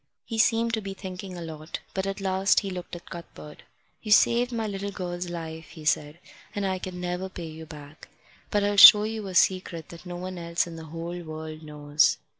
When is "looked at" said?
2.71-3.11